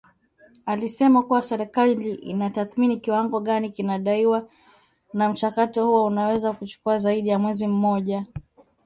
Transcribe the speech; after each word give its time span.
Alisema 0.65 1.23
kuwa 1.23 1.41
serikali 1.43 2.13
inatathmini 2.13 2.97
kiwango 2.97 3.39
gani 3.39 3.69
kinadaiwa 3.69 4.47
na 5.13 5.29
mchakato 5.29 5.85
huo 5.87 6.05
unaweza 6.05 6.53
kuchukua 6.53 6.97
zaidi 6.97 7.29
ya 7.29 7.39
mwezi 7.39 7.67
mmoja 7.67 8.25